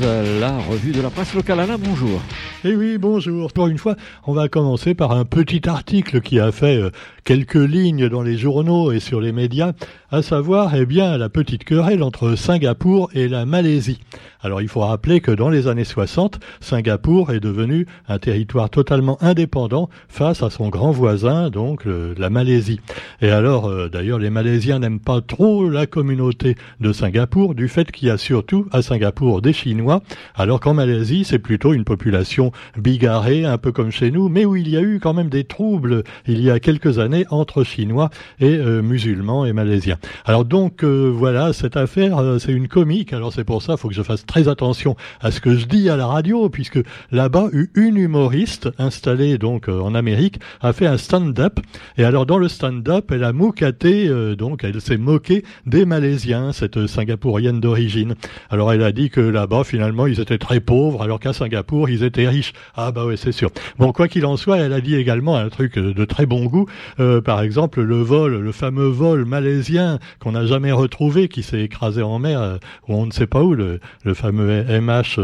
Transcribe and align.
la 0.00 0.58
revue 0.58 0.92
de 0.92 1.00
la 1.00 1.10
presse 1.10 1.34
locale. 1.34 1.60
Alain, 1.60 1.78
bonjour. 1.78 2.20
Eh 2.64 2.74
oui, 2.74 2.98
bonjour. 2.98 3.52
Pour 3.52 3.68
une 3.68 3.78
fois, 3.78 3.96
on 4.26 4.32
va 4.32 4.48
commencer 4.48 4.94
par 4.94 5.12
un 5.12 5.24
petit 5.24 5.68
article 5.68 6.20
qui 6.20 6.38
a 6.40 6.52
fait 6.52 6.76
euh, 6.76 6.90
quelques 7.24 7.54
lignes 7.54 8.08
dans 8.08 8.22
les 8.22 8.36
journaux 8.36 8.92
et 8.92 9.00
sur 9.00 9.20
les 9.20 9.32
médias, 9.32 9.72
à 10.10 10.22
savoir, 10.22 10.74
eh 10.74 10.86
bien, 10.86 11.18
la 11.18 11.28
petite 11.28 11.64
querelle 11.64 12.02
entre 12.02 12.34
Singapour 12.34 13.10
et 13.12 13.28
la 13.28 13.44
Malaisie. 13.44 14.00
Alors, 14.40 14.62
il 14.62 14.68
faut 14.68 14.80
rappeler 14.80 15.20
que 15.20 15.32
dans 15.32 15.50
les 15.50 15.66
années 15.66 15.84
60, 15.84 16.38
Singapour 16.60 17.32
est 17.32 17.40
devenu 17.40 17.86
un 18.08 18.18
territoire 18.18 18.70
totalement 18.70 19.18
indépendant 19.20 19.90
face 20.08 20.42
à 20.42 20.48
son 20.48 20.68
grand 20.68 20.92
voisin, 20.92 21.50
donc 21.50 21.84
la 21.84 22.30
Malaisie. 22.30 22.80
Et 23.20 23.30
alors, 23.30 23.66
euh, 23.66 23.88
d'ailleurs, 23.88 24.18
les 24.18 24.30
Malaisiens 24.30 24.78
n'aiment 24.78 25.00
pas 25.00 25.20
trop 25.20 25.68
la 25.68 25.86
communauté 25.86 26.54
de 26.80 26.92
Singapour 26.92 27.54
du 27.54 27.68
fait 27.68 27.90
qu'il 27.90 28.08
y 28.08 28.10
a 28.10 28.16
surtout 28.16 28.66
à 28.72 28.80
Singapour 28.80 29.42
des 29.42 29.52
Chinois, 29.52 30.02
alors 30.34 30.60
qu'en 30.60 30.72
Malaisie, 30.72 31.24
c'est 31.24 31.38
plutôt 31.38 31.74
une 31.74 31.84
population 31.84 32.52
bigarrée, 32.78 33.44
un 33.44 33.58
peu 33.58 33.72
comme 33.72 33.90
chez 33.90 34.10
nous, 34.10 34.28
mais 34.28 34.46
où 34.46 34.56
il 34.56 34.70
y 34.70 34.76
a 34.76 34.80
eu 34.80 35.00
quand 35.00 35.14
même 35.14 35.28
des 35.28 35.44
troubles 35.44 36.04
il 36.26 36.40
y 36.40 36.50
a 36.50 36.60
quelques 36.60 36.98
années 36.98 37.26
entre 37.30 37.62
Chinois 37.64 38.08
et 38.40 38.56
euh, 38.56 38.80
musulmans 38.82 39.44
et 39.44 39.52
Malaisiens. 39.52 39.97
Alors 40.24 40.44
donc, 40.44 40.82
euh, 40.84 41.10
voilà, 41.14 41.52
cette 41.52 41.76
affaire, 41.76 42.18
c'est 42.38 42.52
une 42.52 42.68
comique, 42.68 43.12
alors 43.12 43.32
c'est 43.32 43.44
pour 43.44 43.62
ça, 43.62 43.76
faut 43.76 43.88
que 43.88 43.94
je 43.94 44.02
fasse 44.02 44.26
très 44.26 44.48
attention 44.48 44.96
à 45.20 45.30
ce 45.30 45.40
que 45.40 45.56
je 45.56 45.66
dis 45.66 45.88
à 45.88 45.96
la 45.96 46.06
radio, 46.06 46.48
puisque 46.48 46.80
là-bas, 47.10 47.48
une 47.74 47.96
humoriste 47.96 48.68
installée 48.78 49.38
donc 49.38 49.68
euh, 49.68 49.80
en 49.80 49.94
Amérique 49.94 50.40
a 50.60 50.72
fait 50.72 50.86
un 50.86 50.98
stand-up. 50.98 51.60
Et 51.96 52.04
alors 52.04 52.26
dans 52.26 52.38
le 52.38 52.48
stand-up, 52.48 53.10
elle 53.10 53.24
a 53.24 53.32
moucaté, 53.32 54.08
euh, 54.08 54.36
donc 54.36 54.64
elle 54.64 54.80
s'est 54.80 54.96
moquée 54.96 55.44
des 55.66 55.84
Malaisiens, 55.84 56.52
cette 56.52 56.86
Singapourienne 56.86 57.60
d'origine. 57.60 58.14
Alors 58.50 58.72
elle 58.72 58.82
a 58.82 58.92
dit 58.92 59.10
que 59.10 59.20
là-bas, 59.20 59.64
finalement, 59.64 60.06
ils 60.06 60.20
étaient 60.20 60.38
très 60.38 60.60
pauvres, 60.60 61.02
alors 61.02 61.20
qu'à 61.20 61.32
Singapour, 61.32 61.88
ils 61.88 62.04
étaient 62.04 62.28
riches. 62.28 62.52
Ah 62.76 62.92
bah 62.92 63.04
oui, 63.06 63.16
c'est 63.16 63.32
sûr. 63.32 63.50
Bon, 63.78 63.92
quoi 63.92 64.08
qu'il 64.08 64.26
en 64.26 64.36
soit, 64.36 64.58
elle 64.58 64.72
a 64.72 64.80
dit 64.80 64.94
également 64.94 65.36
un 65.36 65.48
truc 65.48 65.78
de 65.78 66.04
très 66.04 66.26
bon 66.26 66.44
goût. 66.46 66.66
Euh, 67.00 67.20
par 67.20 67.42
exemple, 67.42 67.80
le 67.80 67.96
vol, 67.96 68.38
le 68.38 68.52
fameux 68.52 68.88
vol 68.88 69.24
malaisien 69.24 69.87
qu'on 70.20 70.32
n'a 70.32 70.46
jamais 70.46 70.72
retrouvé, 70.72 71.28
qui 71.28 71.42
s'est 71.42 71.60
écrasé 71.60 72.02
en 72.02 72.18
mer, 72.18 72.58
ou 72.88 72.94
on 72.94 73.06
ne 73.06 73.12
sait 73.12 73.26
pas 73.26 73.42
où, 73.42 73.54
le, 73.54 73.80
fameux 74.14 74.64
MH 74.80 75.18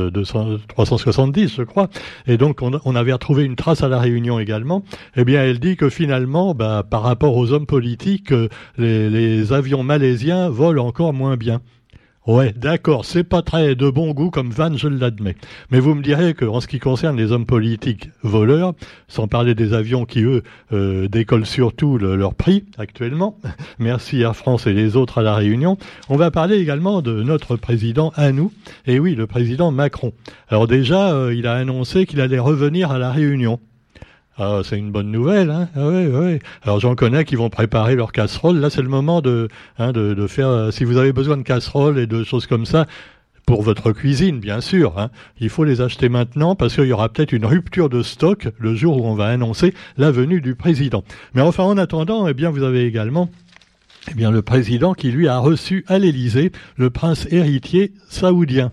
370, 0.69 1.55
je 1.57 1.63
crois. 1.63 1.89
Et 2.27 2.37
donc, 2.37 2.61
on, 2.63 2.97
avait 2.97 3.13
retrouvé 3.13 3.45
une 3.45 3.57
trace 3.57 3.83
à 3.83 3.89
la 3.89 3.99
Réunion 3.99 4.39
également. 4.39 4.85
Eh 5.17 5.25
bien, 5.25 5.43
elle 5.43 5.59
dit 5.59 5.77
que 5.77 5.89
finalement, 5.89 6.55
bah, 6.55 6.85
par 6.89 7.03
rapport 7.03 7.37
aux 7.37 7.53
hommes 7.53 7.67
politiques, 7.67 8.33
euh, 8.33 8.49
les 8.79 9.53
avions 9.53 9.83
malaisiens 9.83 10.49
volent 10.49 10.87
encore 10.87 11.13
moins 11.13 11.37
bien. 11.37 11.61
Ouais, 12.27 12.55
d'accord, 12.57 13.05
c'est 13.05 13.23
pas 13.23 13.43
très 13.43 13.75
de 13.75 13.91
bon 13.91 14.13
goût 14.13 14.31
comme 14.31 14.49
van, 14.49 14.75
je 14.79 14.89
l'admets. 14.89 15.37
Mais 15.71 15.79
vous 15.79 15.95
me 15.95 16.03
direz 16.03 16.33
que, 16.33 16.47
en 16.47 16.63
ce 16.63 16.67
qui 16.67 16.79
concerne 16.79 17.19
les 17.19 17.33
hommes 17.33 17.45
politiques 17.45 18.09
voleurs, 18.23 18.73
sans 19.09 19.29
parler 19.29 19.55
des 19.55 19.75
avions 19.75 20.07
qui, 20.07 20.23
eux, 20.23 20.43
euh, 20.73 21.07
décollent 21.07 21.45
surtout 21.45 21.99
leur 21.99 22.35
prix 22.35 22.65
actuellement, 22.79 23.39
merci 23.79 24.25
à 24.25 24.33
France 24.33 24.67
et 24.67 24.73
les 24.73 24.97
autres 24.97 25.19
à 25.19 25.23
La 25.23 25.35
Réunion, 25.35 25.77
on 26.09 26.17
va 26.17 26.31
parler 26.31 26.57
également 26.57 27.03
de 27.03 27.23
notre 27.23 27.57
président 27.57 28.11
à 28.17 28.33
nous, 28.33 28.51
et 28.87 28.99
oui, 28.99 29.15
le 29.15 29.27
président 29.27 29.71
Macron. 29.71 30.15
Alors 30.49 30.67
déjà, 30.67 31.13
euh, 31.13 31.35
il 31.35 31.47
a 31.47 31.53
annoncé 31.53 32.07
qu'il 32.07 32.23
allait 32.23 32.39
revenir 32.39 32.91
à 32.91 32.99
La 32.99 33.13
Réunion. 33.13 33.61
Ah, 34.37 34.63
c'est 34.65 34.77
une 34.77 34.91
bonne 34.91 35.13
nouvelle, 35.13 35.51
hein 35.51 35.69
ah, 35.77 35.87
oui, 35.87 36.07
oui. 36.13 36.39
Alors 36.63 36.81
j'en 36.81 36.97
connais 36.97 37.25
qui 37.25 37.37
vont 37.37 37.51
préparer 37.51 37.95
leur 37.95 38.11
casserole. 38.11 38.59
Là, 38.59 38.69
c'est 38.69 38.83
le 38.83 38.89
moment 38.89 39.21
de, 39.21 39.49
hein, 39.79 39.93
de, 39.93 40.13
de, 40.13 40.27
faire. 40.27 40.49
Euh, 40.49 40.71
si 40.73 40.85
vous 40.85 40.97
avez 40.97 41.13
besoin 41.13 41.37
de 41.37 41.43
casseroles 41.43 42.01
et 42.01 42.09
de 42.09 42.25
choses 42.25 42.47
comme 42.49 42.67
ça, 42.67 42.87
pour 43.47 43.63
votre 43.63 43.93
cuisine, 43.93 44.41
bien 44.41 44.61
sûr. 44.61 44.99
Hein, 44.99 45.11
il 45.39 45.51
faut 45.51 45.65
les 45.65 45.81
acheter 45.81 46.09
maintenant 46.09 46.57
parce 46.57 46.75
qu'il 46.75 46.87
y 46.87 46.93
aura 46.93 47.09
peut-être 47.09 47.33
une 47.33 47.47
rupture 47.47 47.89
de 47.89 48.03
stock 48.03 48.49
le 48.59 48.75
jour 48.75 49.03
où 49.03 49.07
on 49.07 49.15
va 49.15 49.27
annoncer 49.27 49.75
la 49.97 50.11
venue 50.11 50.41
du 50.41 50.55
président. 50.55 51.05
Mais 51.35 51.43
enfin, 51.43 51.65
en 51.65 51.79
attendant, 51.79 52.27
eh 52.27 52.35
bien, 52.35 52.51
vous 52.51 52.63
avez 52.63 52.85
également 52.85 53.31
eh 54.11 54.15
bien, 54.15 54.31
le 54.31 54.43
président 54.43 54.95
qui 54.95 55.11
lui 55.11 55.29
a 55.29 55.39
reçu 55.39 55.85
à 55.89 55.99
l'Élysée 55.99 56.53
le 56.77 56.91
prince 56.91 57.27
héritier 57.31 57.93
saoudien 58.09 58.73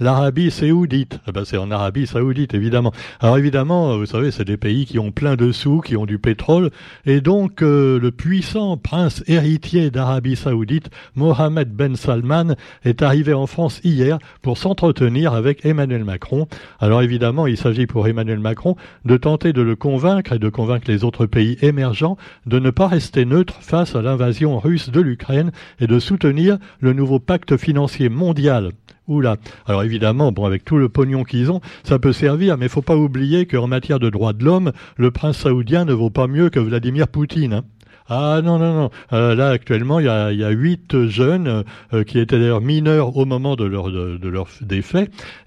l'Arabie 0.00 0.50
saoudite. 0.50 1.20
Eh 1.28 1.32
ben, 1.32 1.44
c'est 1.44 1.58
en 1.58 1.70
Arabie 1.70 2.06
saoudite, 2.06 2.54
évidemment. 2.54 2.92
Alors 3.20 3.38
évidemment, 3.38 3.96
vous 3.98 4.06
savez, 4.06 4.30
c'est 4.30 4.44
des 4.44 4.56
pays 4.56 4.86
qui 4.86 4.98
ont 4.98 5.12
plein 5.12 5.36
de 5.36 5.52
sous, 5.52 5.80
qui 5.80 5.96
ont 5.96 6.06
du 6.06 6.18
pétrole, 6.18 6.70
et 7.06 7.20
donc 7.20 7.62
euh, 7.62 8.00
le 8.00 8.10
puissant 8.10 8.76
prince 8.76 9.22
héritier 9.26 9.90
d'Arabie 9.90 10.36
saoudite, 10.36 10.90
Mohamed 11.14 11.70
Ben 11.70 11.96
Salman, 11.96 12.56
est 12.84 13.02
arrivé 13.02 13.34
en 13.34 13.46
France 13.46 13.80
hier 13.84 14.18
pour 14.42 14.58
s'entretenir 14.58 15.34
avec 15.34 15.64
Emmanuel 15.64 16.04
Macron. 16.04 16.48
Alors 16.80 17.02
évidemment, 17.02 17.46
il 17.46 17.56
s'agit 17.56 17.86
pour 17.86 18.08
Emmanuel 18.08 18.40
Macron 18.40 18.76
de 19.04 19.16
tenter 19.16 19.52
de 19.52 19.62
le 19.62 19.76
convaincre 19.76 20.32
et 20.32 20.38
de 20.38 20.48
convaincre 20.48 20.90
les 20.90 21.04
autres 21.04 21.26
pays 21.26 21.58
émergents 21.60 22.16
de 22.46 22.58
ne 22.58 22.70
pas 22.70 22.88
rester 22.88 23.24
neutres 23.24 23.58
face 23.60 23.94
à 23.94 24.02
l'invasion 24.02 24.58
russe 24.58 24.90
de 24.90 25.00
l'Ukraine 25.00 25.52
et 25.78 25.86
de 25.86 25.98
soutenir 25.98 26.58
le 26.80 26.92
nouveau 26.94 27.18
pacte 27.18 27.56
financier 27.56 28.08
mondial 28.08 28.70
Oula. 29.10 29.36
Alors 29.66 29.82
évidemment, 29.82 30.30
bon, 30.32 30.44
avec 30.44 30.64
tout 30.64 30.78
le 30.78 30.88
pognon 30.88 31.24
qu'ils 31.24 31.50
ont, 31.50 31.60
ça 31.82 31.98
peut 31.98 32.12
servir, 32.12 32.56
mais 32.56 32.68
faut 32.68 32.80
pas 32.80 32.96
oublier 32.96 33.44
qu'en 33.44 33.66
matière 33.66 33.98
de 33.98 34.08
droits 34.08 34.32
de 34.32 34.44
l'homme, 34.44 34.72
le 34.96 35.10
prince 35.10 35.38
saoudien 35.38 35.84
ne 35.84 35.92
vaut 35.92 36.10
pas 36.10 36.28
mieux 36.28 36.48
que 36.48 36.60
Vladimir 36.60 37.08
Poutine. 37.08 37.52
Hein. 37.52 37.64
Ah 38.12 38.40
non, 38.42 38.58
non, 38.58 38.74
non. 38.74 38.90
Euh, 39.12 39.36
là, 39.36 39.50
actuellement, 39.50 40.00
il 40.00 40.06
y 40.06 40.08
a, 40.08 40.32
y 40.32 40.44
huit 40.52 41.06
jeunes 41.06 41.62
euh, 41.94 42.02
qui 42.02 42.18
étaient 42.18 42.40
d'ailleurs 42.40 42.60
mineurs 42.60 43.16
au 43.16 43.24
moment 43.24 43.54
de 43.54 43.64
leur, 43.64 43.92
de, 43.92 44.28
leur 44.28 44.48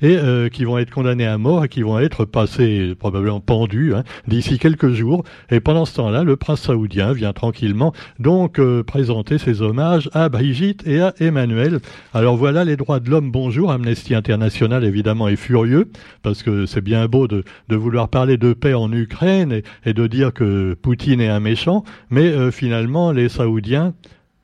et 0.02 0.18
euh, 0.18 0.48
qui 0.48 0.64
vont 0.64 0.78
être 0.78 0.90
condamnés 0.90 1.28
à 1.28 1.38
mort 1.38 1.66
et 1.66 1.68
qui 1.68 1.82
vont 1.82 2.00
être 2.00 2.24
passés, 2.24 2.96
probablement 2.98 3.42
pendus, 3.42 3.94
hein, 3.94 4.06
d'ici 4.30 4.60
quelques 4.60 4.94
jours. 4.94 5.26
Et 5.52 5.60
pendant 5.60 5.84
ce 5.84 5.96
temps-là, 5.96 6.24
le 6.24 6.38
prince 6.38 6.62
saoudien 6.62 7.12
vient 7.12 7.34
tranquillement 7.34 7.92
donc 8.20 8.62
présenter 8.84 9.40
ses 9.40 9.62
hommages 9.62 10.10
à 10.14 10.30
Brigitte 10.30 10.88
et 10.88 11.02
à 11.02 11.14
Emmanuel. 11.20 11.82
Alors 12.14 12.38
voilà 12.38 12.64
les 12.64 12.78
droits 12.78 13.02
de 13.02 13.10
l'homme, 13.10 13.30
bonjour. 13.30 13.74
Amnesty 13.74 14.16
International, 14.16 14.86
évidemment, 14.86 15.28
est 15.28 15.36
furieux 15.36 15.90
parce 16.22 16.44
que 16.44 16.66
c'est 16.66 16.80
bien 16.80 17.08
beau 17.08 17.28
de, 17.28 17.44
de, 17.68 17.76
vouloir 17.76 18.08
parler 18.08 18.38
de 18.38 18.54
paix 18.54 18.74
en 18.74 18.90
Ukraine 18.94 19.52
et, 19.52 19.64
et, 19.86 19.94
de 19.94 20.08
dire 20.08 20.32
que 20.32 20.76
Poutine 20.82 21.20
est 21.20 21.28
un 21.28 21.42
méchant, 21.42 21.84
mais 22.10 22.32
finalement, 22.54 23.12
les 23.12 23.28
Saoudiens 23.28 23.94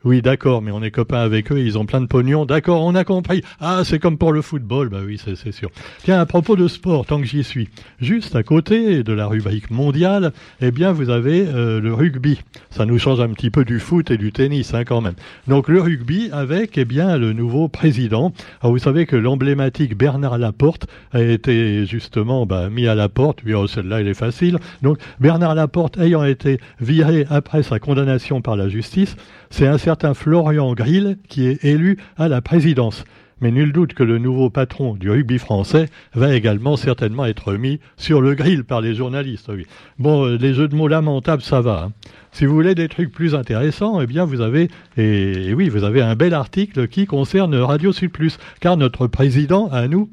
oui, 0.06 0.22
d'accord, 0.22 0.62
mais 0.62 0.72
on 0.72 0.82
est 0.82 0.92
copains 0.92 1.20
avec 1.20 1.52
eux, 1.52 1.60
ils 1.60 1.78
ont 1.78 1.86
plein 1.86 2.00
de 2.00 2.06
pognon. 2.06 2.46
D'accord, 2.46 2.84
on 2.86 2.96
a 2.96 3.04
compris. 3.04 3.44
Ah, 3.60 3.82
c'est 3.84 4.00
comme 4.00 4.18
pour 4.18 4.32
le 4.32 4.42
football, 4.42 4.88
bah 4.88 5.00
oui, 5.06 5.20
c'est 5.22 5.52
sûr. 5.52 5.70
Tiens, 6.04 6.22
à 6.22 6.26
propos 6.26 6.56
de 6.56 6.70
sport, 6.70 7.06
tant 7.06 7.20
que 7.20 7.26
j'y 7.26 7.44
suis, 7.44 7.68
juste 8.00 8.34
à 8.34 8.44
côté 8.44 9.04
de 9.04 9.12
la 9.12 9.28
rubrique 9.28 9.72
mondiale, 9.72 10.32
eh 10.62 10.72
bien, 10.72 10.94
vous 10.94 11.10
avez 11.10 11.46
euh, 11.48 11.82
le 11.82 11.94
rugby. 11.94 12.40
Ça 12.70 12.86
nous 12.86 12.98
change 12.98 13.20
un 13.20 13.28
petit 13.30 13.50
peu 13.50 13.66
du 13.66 13.82
foot 13.82 14.10
et 14.10 14.18
du 14.18 14.32
tennis, 14.32 14.74
hein, 14.74 14.86
quand 14.86 15.02
même. 15.02 15.16
Donc, 15.50 15.68
le 15.68 15.82
rugby 15.82 16.30
avec, 16.32 16.78
eh 16.78 16.86
bien, 16.86 17.18
le 17.18 17.34
nouveau 17.34 17.68
président. 17.68 18.32
Alors, 18.62 18.72
vous 18.72 18.80
savez 18.80 19.06
que 19.06 19.18
l'emblématique 19.18 19.98
Bernard 19.98 20.38
Laporte 20.38 20.88
a 21.12 21.22
été 21.22 21.86
justement 21.86 22.46
bah, 22.46 22.70
mis 22.70 22.88
à 22.88 22.96
la 22.96 23.10
porte. 23.10 23.40
Oui, 23.46 23.54
oh, 23.54 23.68
celle-là, 23.68 24.00
elle 24.00 24.08
est 24.08 24.14
facile. 24.14 24.60
Donc, 24.82 24.98
Bernard 25.20 25.56
Laporte 25.56 25.98
ayant 25.98 26.24
été 26.24 26.62
viré 26.80 27.26
après 27.30 27.64
sa 27.64 27.80
condamnation 27.80 28.42
par 28.42 28.56
la 28.56 28.70
justice, 28.70 29.18
c'est 29.50 29.68
un 29.68 29.78
certain 29.90 30.14
Florian 30.14 30.76
Grill 30.76 31.18
qui 31.30 31.48
est 31.48 31.66
élu 31.66 31.98
à 32.16 32.28
la 32.28 32.42
présidence. 32.42 33.06
Mais 33.42 33.50
nul 33.50 33.72
doute 33.72 33.96
que 33.96 34.04
le 34.04 34.20
nouveau 34.20 34.52
patron 34.52 34.94
du 34.94 35.10
rugby 35.10 35.40
français 35.40 35.88
va 36.14 36.36
également 36.36 36.78
certainement 36.78 37.26
être 37.26 37.54
mis 37.54 37.80
sur 37.98 38.22
le 38.22 38.36
grill 38.36 38.66
par 38.66 38.82
les 38.82 38.94
journalistes. 38.94 39.50
Bon, 39.98 40.28
euh, 40.28 40.38
les 40.38 40.54
jeux 40.54 40.68
de 40.68 40.76
mots 40.76 40.88
lamentables, 40.88 41.42
ça 41.42 41.62
va. 41.62 41.86
Hein. 41.88 41.92
Si 42.32 42.46
vous 42.46 42.54
voulez 42.54 42.76
des 42.76 42.88
trucs 42.88 43.12
plus 43.12 43.34
intéressants, 43.34 44.00
eh 44.00 44.06
bien 44.06 44.26
vous 44.26 44.42
avez, 44.42 44.70
et, 44.96 45.56
oui, 45.56 45.70
vous 45.70 45.84
avez 45.84 46.04
un 46.04 46.14
bel 46.14 46.36
article 46.36 46.88
qui 46.88 47.08
concerne 47.08 47.56
Radio 47.56 47.92
Sud 47.92 48.12
Plus, 48.12 48.38
car 48.60 48.78
notre 48.78 49.08
président, 49.08 49.70
à 49.72 49.88
nous, 49.88 50.08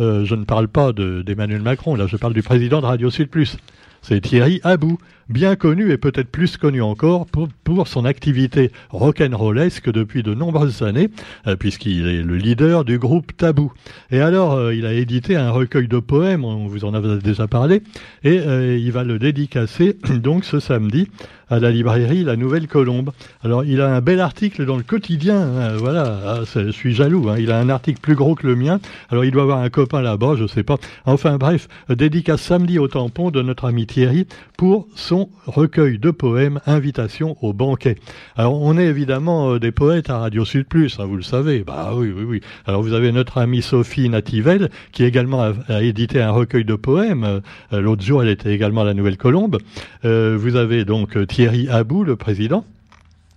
euh, 0.00 0.24
je 0.24 0.34
ne 0.34 0.42
parle 0.42 0.66
pas 0.66 0.92
d'Emmanuel 0.92 1.62
Macron, 1.62 1.94
là 1.94 2.08
je 2.08 2.16
parle 2.16 2.34
du 2.34 2.42
président 2.42 2.80
de 2.80 2.86
Radio 2.86 3.08
Sud 3.08 3.28
Plus, 3.28 3.56
c'est 4.00 4.20
Thierry 4.20 4.60
Abou 4.64 4.98
bien 5.28 5.56
connu 5.56 5.92
et 5.92 5.96
peut-être 5.96 6.28
plus 6.28 6.56
connu 6.56 6.82
encore 6.82 7.26
pour, 7.26 7.48
son 7.86 8.04
activité 8.04 8.70
rock'n'rollesque 8.90 9.90
depuis 9.90 10.22
de 10.22 10.34
nombreuses 10.34 10.82
années, 10.82 11.08
euh, 11.46 11.56
puisqu'il 11.56 12.06
est 12.06 12.22
le 12.22 12.36
leader 12.36 12.84
du 12.84 12.98
groupe 12.98 13.36
Tabou. 13.36 13.72
Et 14.10 14.20
alors, 14.20 14.52
euh, 14.52 14.74
il 14.74 14.86
a 14.86 14.92
édité 14.92 15.36
un 15.36 15.50
recueil 15.50 15.88
de 15.88 15.98
poèmes, 15.98 16.44
on 16.44 16.66
vous 16.66 16.84
en 16.84 16.94
a 16.94 17.00
déjà 17.16 17.48
parlé, 17.48 17.82
et 18.24 18.38
euh, 18.38 18.76
il 18.76 18.92
va 18.92 19.04
le 19.04 19.18
dédicacer 19.18 19.96
donc 20.22 20.44
ce 20.44 20.60
samedi 20.60 21.08
à 21.48 21.58
la 21.58 21.70
librairie 21.70 22.24
La 22.24 22.36
Nouvelle 22.36 22.66
Colombe. 22.66 23.10
Alors, 23.42 23.64
il 23.64 23.80
a 23.80 23.94
un 23.94 24.00
bel 24.00 24.20
article 24.20 24.64
dans 24.64 24.76
le 24.76 24.82
quotidien, 24.82 25.40
hein, 25.40 25.76
voilà, 25.76 26.20
ah, 26.26 26.40
je 26.54 26.70
suis 26.70 26.94
jaloux, 26.94 27.28
hein, 27.28 27.36
il 27.38 27.50
a 27.50 27.58
un 27.58 27.68
article 27.68 28.00
plus 28.00 28.14
gros 28.14 28.34
que 28.34 28.46
le 28.46 28.54
mien, 28.54 28.80
alors 29.10 29.24
il 29.24 29.32
doit 29.32 29.42
avoir 29.42 29.58
un 29.58 29.70
copain 29.70 30.02
là-bas, 30.02 30.34
je 30.38 30.46
sais 30.46 30.62
pas. 30.62 30.76
Enfin 31.04 31.36
bref, 31.36 31.68
dédicace 31.90 32.40
samedi 32.40 32.78
au 32.78 32.88
tampon 32.88 33.30
de 33.30 33.42
notre 33.42 33.66
ami 33.66 33.86
Thierry 33.86 34.26
pour 34.56 34.86
ce 34.94 35.11
recueil 35.46 35.98
de 35.98 36.10
poèmes 36.10 36.60
Invitation 36.66 37.36
au 37.42 37.52
banquet. 37.52 37.96
Alors 38.36 38.60
on 38.60 38.76
est 38.78 38.86
évidemment 38.86 39.58
des 39.58 39.72
poètes 39.72 40.10
à 40.10 40.18
Radio 40.18 40.44
Sud 40.44 40.66
Plus, 40.66 40.98
hein, 40.98 41.06
vous 41.06 41.16
le 41.16 41.22
savez. 41.22 41.64
Bah 41.64 41.92
oui, 41.94 42.12
oui, 42.14 42.24
oui. 42.24 42.40
Alors 42.66 42.82
vous 42.82 42.92
avez 42.92 43.12
notre 43.12 43.38
amie 43.38 43.62
Sophie 43.62 44.08
Nativelle 44.08 44.70
qui 44.92 45.04
également 45.04 45.42
a, 45.68 45.82
édité 45.82 46.20
un 46.20 46.30
recueil 46.30 46.64
de 46.64 46.74
poèmes. 46.74 47.40
L'autre 47.70 48.02
jour, 48.02 48.22
elle 48.22 48.28
était 48.28 48.54
également 48.54 48.82
à 48.82 48.84
la 48.84 48.94
Nouvelle 48.94 49.16
Colombe. 49.16 49.58
vous 50.02 50.56
avez 50.56 50.84
donc 50.84 51.26
Thierry 51.26 51.68
Abou, 51.68 52.04
le 52.04 52.16
président. 52.16 52.64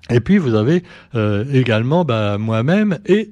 Et 0.09 0.19
puis 0.19 0.37
vous 0.37 0.55
avez 0.55 0.83
également 1.53 2.05
bah, 2.05 2.37
moi-même 2.37 2.99
et 3.05 3.31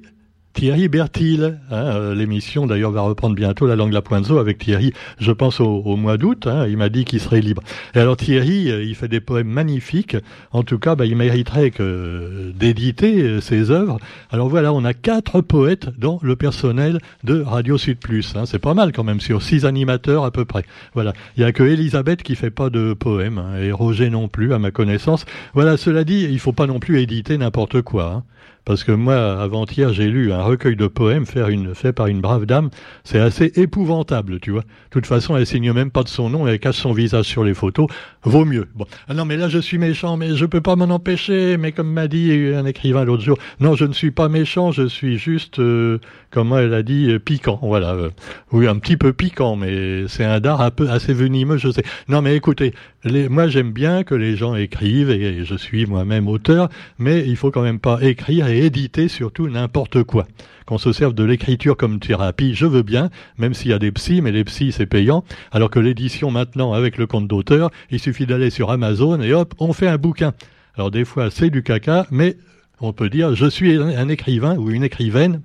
Thierry 0.54 0.88
Bertil. 0.88 1.58
Hein, 1.70 1.74
euh, 1.74 2.14
l'émission 2.14 2.66
d'ailleurs 2.66 2.92
va 2.92 3.02
reprendre 3.02 3.34
bientôt 3.34 3.66
la 3.66 3.76
langue 3.76 3.92
la 3.92 4.00
pointe 4.00 4.24
avec 4.30 4.58
Thierry, 4.58 4.92
je 5.18 5.32
pense 5.32 5.60
au, 5.60 5.96
mois 5.96 6.16
d'août. 6.16 6.46
Hein, 6.46 6.66
il 6.68 6.76
m'a 6.76 6.88
dit 6.88 7.04
qu'il 7.04 7.20
serait 7.20 7.40
libre. 7.40 7.62
Et 7.94 7.98
alors 7.98 8.16
Thierry, 8.16 8.70
euh, 8.70 8.82
il 8.82 8.94
fait 8.94 9.08
des 9.08 9.20
poèmes 9.20 9.48
magnifiques. 9.48 10.16
En 10.52 10.62
tout 10.62 10.78
cas, 10.78 10.94
bah, 10.94 11.04
il 11.04 11.16
mériterait 11.16 11.70
que 11.70 12.52
d'éditer 12.54 13.22
euh, 13.22 13.40
ses 13.40 13.70
œuvres. 13.70 13.98
Alors 14.30 14.48
voilà, 14.48 14.72
on 14.72 14.84
a 14.84 14.94
quatre 14.94 15.40
poètes 15.40 15.88
dans 15.98 16.18
le 16.22 16.36
personnel 16.36 17.00
de 17.24 17.42
Radio 17.42 17.76
Sud 17.76 17.98
Plus. 17.98 18.34
Hein. 18.36 18.46
C'est 18.46 18.58
pas 18.58 18.74
mal 18.74 18.92
quand 18.92 19.04
même 19.04 19.20
sur 19.20 19.42
six 19.42 19.66
animateurs 19.66 20.24
à 20.24 20.30
peu 20.30 20.44
près. 20.44 20.64
Voilà, 20.94 21.12
il 21.36 21.42
y 21.42 21.44
a 21.44 21.52
que 21.52 21.64
Elisabeth 21.64 22.22
qui 22.22 22.36
fait 22.36 22.50
pas 22.50 22.70
de 22.70 22.94
poèmes 22.94 23.42
et 23.60 23.72
Roger 23.72 24.10
non 24.10 24.28
plus 24.28 24.54
à 24.54 24.58
ma 24.58 24.70
connaissance. 24.70 25.26
Voilà, 25.54 25.76
cela 25.76 26.04
dit, 26.04 26.26
il 26.30 26.38
faut 26.38 26.52
pas 26.52 26.66
non 26.66 26.78
plus 26.78 27.00
éditer 27.00 27.36
n'importe 27.36 27.82
quoi. 27.82 28.22
Parce 28.64 28.82
que 28.82 28.92
moi, 28.92 29.40
avant-hier, 29.42 29.92
j'ai 29.92 30.08
lu 30.08 30.32
un 30.32 30.42
recueil 30.42 30.74
de 30.74 30.86
poèmes 30.86 31.26
fait, 31.26 31.52
une, 31.52 31.74
fait 31.74 31.92
par 31.92 32.06
une 32.06 32.22
brave 32.22 32.46
dame. 32.46 32.70
C'est 33.04 33.18
assez 33.18 33.52
épouvantable, 33.56 34.40
tu 34.40 34.52
vois. 34.52 34.62
De 34.62 34.66
toute 34.90 35.06
façon, 35.06 35.36
elle 35.36 35.46
signe 35.46 35.70
même 35.72 35.90
pas 35.90 36.02
de 36.02 36.08
son 36.08 36.30
nom, 36.30 36.46
elle 36.46 36.58
cache 36.58 36.76
son 36.76 36.92
visage 36.92 37.26
sur 37.26 37.44
les 37.44 37.52
photos. 37.52 37.88
Vaut 38.22 38.46
mieux. 38.46 38.68
Bon. 38.74 38.86
Ah 39.06 39.12
non, 39.12 39.26
mais 39.26 39.36
là, 39.36 39.50
je 39.50 39.58
suis 39.58 39.76
méchant, 39.76 40.16
mais 40.16 40.34
je 40.34 40.46
peux 40.46 40.62
pas 40.62 40.76
m'en 40.76 40.86
empêcher. 40.86 41.58
Mais 41.58 41.72
comme 41.72 41.92
m'a 41.92 42.08
dit 42.08 42.52
un 42.54 42.64
écrivain 42.64 43.04
l'autre 43.04 43.22
jour, 43.22 43.38
non, 43.60 43.74
je 43.74 43.84
ne 43.84 43.92
suis 43.92 44.10
pas 44.10 44.30
méchant, 44.30 44.72
je 44.72 44.86
suis 44.86 45.18
juste, 45.18 45.58
euh, 45.58 45.98
comment 46.30 46.58
elle 46.58 46.72
a 46.72 46.82
dit, 46.82 47.10
euh, 47.10 47.18
piquant. 47.18 47.58
Voilà. 47.62 47.92
Euh, 47.92 48.10
oui, 48.50 48.66
un 48.66 48.76
petit 48.76 48.96
peu 48.96 49.12
piquant, 49.12 49.56
mais 49.56 50.08
c'est 50.08 50.24
un 50.24 50.40
dard 50.40 50.62
un 50.62 50.70
peu 50.70 50.88
assez 50.88 51.12
venimeux, 51.12 51.58
je 51.58 51.70
sais. 51.70 51.84
Non, 52.08 52.22
mais 52.22 52.34
écoutez, 52.34 52.72
moi, 53.04 53.48
j'aime 53.48 53.72
bien 53.72 54.04
que 54.04 54.14
les 54.14 54.36
gens 54.36 54.54
écrivent 54.54 55.10
et 55.10 55.44
je 55.44 55.54
suis 55.54 55.84
moi-même 55.84 56.28
auteur, 56.28 56.70
mais 56.98 57.24
il 57.26 57.36
faut 57.36 57.50
quand 57.50 57.62
même 57.62 57.78
pas 57.78 57.98
écrire 58.00 58.48
éditer 58.58 59.08
surtout 59.08 59.48
n'importe 59.48 60.02
quoi. 60.04 60.26
Qu'on 60.66 60.78
se 60.78 60.92
serve 60.92 61.14
de 61.14 61.24
l'écriture 61.24 61.76
comme 61.76 62.00
thérapie, 62.00 62.54
je 62.54 62.66
veux 62.66 62.82
bien, 62.82 63.10
même 63.38 63.54
s'il 63.54 63.70
y 63.70 63.74
a 63.74 63.78
des 63.78 63.92
psys, 63.92 64.22
mais 64.22 64.32
les 64.32 64.44
psys 64.44 64.72
c'est 64.72 64.86
payant, 64.86 65.24
alors 65.52 65.70
que 65.70 65.78
l'édition 65.78 66.30
maintenant 66.30 66.72
avec 66.72 66.96
le 66.96 67.06
compte 67.06 67.28
d'auteur, 67.28 67.70
il 67.90 68.00
suffit 68.00 68.26
d'aller 68.26 68.50
sur 68.50 68.70
Amazon 68.70 69.20
et 69.20 69.32
hop, 69.32 69.54
on 69.58 69.72
fait 69.72 69.88
un 69.88 69.98
bouquin. 69.98 70.32
Alors 70.76 70.90
des 70.90 71.04
fois 71.04 71.30
c'est 71.30 71.50
du 71.50 71.62
caca, 71.62 72.06
mais 72.10 72.36
on 72.80 72.92
peut 72.92 73.10
dire 73.10 73.34
je 73.34 73.46
suis 73.46 73.76
un 73.76 74.08
écrivain 74.08 74.56
ou 74.56 74.70
une 74.70 74.84
écrivaine. 74.84 75.42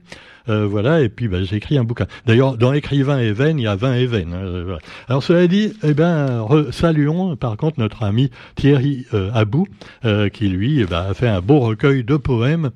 Euh, 0.49 0.65
voilà, 0.65 1.01
et 1.01 1.09
puis 1.09 1.27
ben, 1.27 1.43
j'écris 1.43 1.77
un 1.77 1.83
bouquin. 1.83 2.07
D'ailleurs, 2.25 2.57
dans 2.57 2.73
écrivain 2.73 3.19
et 3.19 3.31
veine, 3.31 3.59
il 3.59 3.63
y 3.63 3.67
a 3.67 3.75
20 3.75 3.93
et. 3.93 4.07
Hein, 4.15 4.77
Alors 5.07 5.21
cela 5.21 5.47
dit, 5.47 5.73
eh 5.83 5.93
ben, 5.93 6.45
saluons 6.71 7.35
par 7.35 7.55
contre 7.55 7.79
notre 7.79 8.03
ami 8.03 8.31
Thierry 8.55 9.05
euh, 9.13 9.29
Abou, 9.33 9.67
euh, 10.05 10.29
qui 10.29 10.47
lui 10.47 10.79
eh 10.81 10.85
ben, 10.85 11.05
a 11.09 11.13
fait 11.13 11.27
un 11.27 11.41
beau 11.41 11.59
recueil 11.59 12.03
de 12.03 12.17
poèmes 12.17 12.71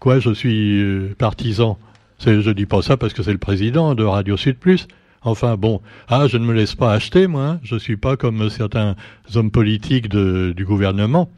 Quoi, 0.00 0.20
je 0.20 0.32
suis 0.32 0.80
euh, 0.80 1.14
partisan? 1.18 1.76
Je 2.24 2.50
dis 2.50 2.66
pas 2.66 2.82
ça 2.82 2.96
parce 2.96 3.12
que 3.12 3.22
c'est 3.24 3.32
le 3.32 3.38
président 3.38 3.96
de 3.96 4.04
Radio 4.04 4.36
Sud 4.36 4.56
Plus. 4.56 4.86
Enfin 5.22 5.56
bon, 5.56 5.80
ah, 6.08 6.28
je 6.28 6.36
ne 6.36 6.44
me 6.44 6.52
laisse 6.52 6.76
pas 6.76 6.92
acheter, 6.92 7.26
moi. 7.26 7.42
Hein. 7.42 7.60
Je 7.64 7.76
suis 7.76 7.96
pas 7.96 8.16
comme 8.16 8.48
certains 8.48 8.94
hommes 9.34 9.50
politiques 9.50 10.08
du 10.08 10.64
gouvernement. 10.64 11.28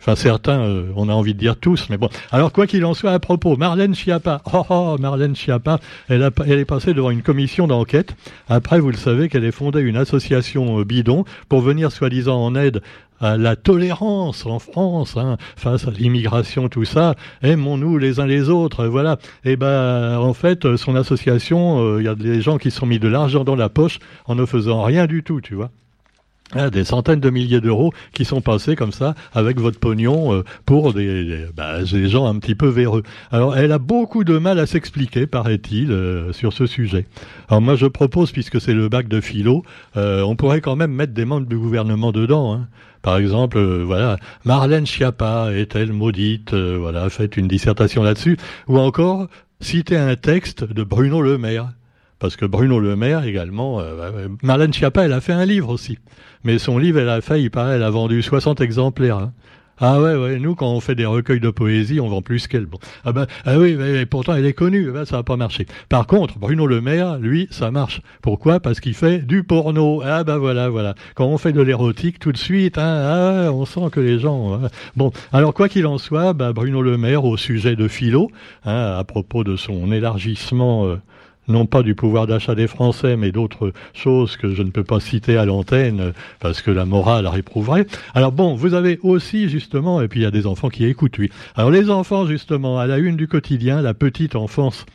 Enfin, 0.00 0.14
certains, 0.14 0.60
euh, 0.60 0.92
on 0.94 1.08
a 1.08 1.12
envie 1.12 1.34
de 1.34 1.38
dire 1.40 1.56
tous, 1.56 1.88
mais 1.90 1.96
bon. 1.96 2.08
Alors, 2.30 2.52
quoi 2.52 2.68
qu'il 2.68 2.84
en 2.84 2.94
soit, 2.94 3.10
à 3.10 3.18
propos, 3.18 3.56
Marlène 3.56 3.96
Schiappa, 3.96 4.42
oh, 4.52 4.64
oh 4.70 4.96
Marlène 5.00 5.34
Schiappa, 5.34 5.80
elle, 6.08 6.28
elle 6.46 6.58
est 6.60 6.64
passée 6.64 6.94
devant 6.94 7.10
une 7.10 7.22
commission 7.22 7.66
d'enquête. 7.66 8.14
Après, 8.48 8.78
vous 8.78 8.90
le 8.90 8.96
savez 8.96 9.28
qu'elle 9.28 9.44
est 9.44 9.52
fondée 9.52 9.80
une 9.80 9.96
association 9.96 10.78
euh, 10.78 10.84
bidon 10.84 11.24
pour 11.48 11.62
venir 11.62 11.90
soi-disant 11.90 12.40
en 12.40 12.54
aide 12.54 12.80
à 13.20 13.36
la 13.36 13.56
tolérance 13.56 14.46
en 14.46 14.58
France 14.58 15.16
hein, 15.16 15.36
face 15.56 15.86
à 15.86 15.90
l'immigration, 15.90 16.68
tout 16.68 16.84
ça. 16.84 17.14
Aimons-nous 17.42 17.98
les 17.98 18.20
uns 18.20 18.26
les 18.26 18.48
autres, 18.48 18.86
voilà. 18.86 19.18
Et 19.44 19.52
eh 19.52 19.56
ben, 19.56 20.18
en 20.18 20.34
fait, 20.34 20.76
son 20.76 20.94
association, 20.94 21.80
euh, 21.80 22.00
il 22.00 22.04
y 22.04 22.08
a 22.08 22.14
des 22.14 22.40
gens 22.40 22.58
qui 22.58 22.70
se 22.70 22.78
sont 22.78 22.86
mis 22.86 22.98
de 22.98 23.08
l'argent 23.08 23.44
dans 23.44 23.56
la 23.56 23.68
poche 23.68 23.98
en 24.26 24.34
ne 24.34 24.46
faisant 24.46 24.82
rien 24.82 25.06
du 25.06 25.22
tout, 25.22 25.40
tu 25.40 25.54
vois. 25.54 25.70
Ah, 26.52 26.70
des 26.70 26.84
centaines 26.84 27.20
de 27.20 27.28
milliers 27.28 27.60
d'euros 27.60 27.92
qui 28.14 28.24
sont 28.24 28.40
passés 28.40 28.74
comme 28.74 28.92
ça 28.92 29.14
avec 29.34 29.60
votre 29.60 29.78
pognon 29.78 30.32
euh, 30.32 30.44
pour 30.64 30.94
des, 30.94 31.44
bah, 31.54 31.82
des, 31.82 32.08
gens 32.08 32.26
un 32.26 32.38
petit 32.38 32.54
peu 32.54 32.68
véreux. 32.68 33.02
Alors 33.30 33.54
elle 33.54 33.70
a 33.70 33.78
beaucoup 33.78 34.24
de 34.24 34.38
mal 34.38 34.58
à 34.58 34.64
s'expliquer, 34.64 35.26
paraît-il, 35.26 35.92
euh, 35.92 36.32
sur 36.32 36.54
ce 36.54 36.64
sujet. 36.64 37.04
Alors 37.50 37.60
moi 37.60 37.76
je 37.76 37.84
propose, 37.84 38.32
puisque 38.32 38.62
c'est 38.62 38.72
le 38.72 38.88
bac 38.88 39.08
de 39.08 39.20
philo, 39.20 39.62
on 39.94 40.36
pourrait 40.36 40.62
quand 40.62 40.74
même 40.74 40.92
mettre 40.92 41.12
des 41.12 41.26
membres 41.26 41.46
du 41.46 41.58
gouvernement 41.58 42.12
dedans. 42.12 42.54
Hein. 42.54 42.68
Par 43.02 43.16
exemple, 43.16 43.58
euh, 43.58 43.84
voilà, 43.84 44.18
Marlène 44.44 44.86
Schiappa 44.86 45.50
est-elle 45.52 45.92
maudite 45.92 46.52
euh, 46.52 46.76
Voilà, 46.80 47.08
faites 47.10 47.36
une 47.36 47.48
dissertation 47.48 48.02
là-dessus. 48.02 48.36
Ou 48.66 48.78
encore, 48.78 49.28
citer 49.60 49.96
un 49.96 50.16
texte 50.16 50.64
de 50.64 50.82
Bruno 50.82 51.22
Le 51.22 51.38
Maire. 51.38 51.70
Parce 52.18 52.36
que 52.36 52.44
Bruno 52.44 52.80
Le 52.80 52.96
Maire 52.96 53.24
également, 53.24 53.80
euh, 53.80 54.28
Marlène 54.42 54.72
Schiappa, 54.72 55.04
elle 55.04 55.12
a 55.12 55.20
fait 55.20 55.32
un 55.32 55.44
livre 55.44 55.68
aussi. 55.68 55.98
Mais 56.42 56.58
son 56.58 56.78
livre, 56.78 56.98
elle 56.98 57.08
a 57.08 57.20
fait, 57.20 57.40
il 57.40 57.50
paraît, 57.50 57.76
elle 57.76 57.82
a 57.82 57.90
vendu 57.90 58.22
60 58.22 58.60
exemplaires. 58.60 59.18
Hein. 59.18 59.32
Ah 59.80 60.00
ouais, 60.00 60.16
ouais, 60.16 60.38
nous, 60.40 60.56
quand 60.56 60.70
on 60.70 60.80
fait 60.80 60.96
des 60.96 61.06
recueils 61.06 61.38
de 61.38 61.50
poésie, 61.50 62.00
on 62.00 62.08
vend 62.08 62.20
plus 62.20 62.48
qu'elle. 62.48 62.66
Bon. 62.66 62.78
Ah 63.04 63.12
ben, 63.12 63.26
ah 63.44 63.58
oui, 63.58 63.76
mais, 63.78 64.06
pourtant, 64.06 64.34
elle 64.34 64.46
est 64.46 64.52
connue, 64.52 64.90
ben, 64.90 65.04
ça 65.04 65.18
n'a 65.18 65.22
pas 65.22 65.36
marché. 65.36 65.66
Par 65.88 66.06
contre, 66.06 66.38
Bruno 66.38 66.66
Le 66.66 66.80
Maire, 66.80 67.18
lui, 67.18 67.46
ça 67.52 67.70
marche. 67.70 68.00
Pourquoi? 68.20 68.58
Parce 68.58 68.80
qu'il 68.80 68.94
fait 68.94 69.20
du 69.20 69.44
porno. 69.44 70.02
Ah 70.04 70.24
ben 70.24 70.38
voilà, 70.38 70.68
voilà. 70.68 70.94
Quand 71.14 71.26
on 71.26 71.38
fait 71.38 71.52
de 71.52 71.60
l'érotique, 71.60 72.18
tout 72.18 72.32
de 72.32 72.36
suite, 72.38 72.76
hein, 72.76 73.46
ah, 73.46 73.52
on 73.52 73.64
sent 73.66 73.90
que 73.92 74.00
les 74.00 74.18
gens... 74.18 74.54
Hein. 74.54 74.68
Bon, 74.96 75.12
alors 75.32 75.54
quoi 75.54 75.68
qu'il 75.68 75.86
en 75.86 75.98
soit, 75.98 76.32
ben, 76.32 76.52
Bruno 76.52 76.82
Le 76.82 76.98
Maire, 76.98 77.24
au 77.24 77.36
sujet 77.36 77.76
de 77.76 77.86
philo, 77.86 78.30
hein, 78.64 78.96
à 78.98 79.04
propos 79.04 79.44
de 79.44 79.56
son 79.56 79.92
élargissement... 79.92 80.86
Euh, 80.86 80.96
non 81.48 81.66
pas 81.66 81.82
du 81.82 81.94
pouvoir 81.94 82.26
d'achat 82.26 82.54
des 82.54 82.66
Français, 82.66 83.16
mais 83.16 83.32
d'autres 83.32 83.72
choses 83.94 84.36
que 84.36 84.54
je 84.54 84.62
ne 84.62 84.70
peux 84.70 84.84
pas 84.84 85.00
citer 85.00 85.36
à 85.36 85.44
l'antenne 85.44 86.12
parce 86.40 86.62
que 86.62 86.70
la 86.70 86.84
morale 86.84 87.26
réprouverait. 87.26 87.86
Alors 88.14 88.32
bon, 88.32 88.54
vous 88.54 88.74
avez 88.74 88.98
aussi 89.02 89.48
justement, 89.48 90.00
et 90.00 90.08
puis 90.08 90.20
il 90.20 90.22
y 90.22 90.26
a 90.26 90.30
des 90.30 90.46
enfants 90.46 90.68
qui 90.68 90.84
écoutent, 90.84 91.18
oui. 91.18 91.30
Alors 91.56 91.70
les 91.70 91.90
enfants 91.90 92.26
justement, 92.26 92.78
à 92.78 92.86
la 92.86 92.98
une 92.98 93.16
du 93.16 93.28
quotidien, 93.28 93.82
la 93.82 93.94
petite 93.94 94.36
enfance 94.36 94.86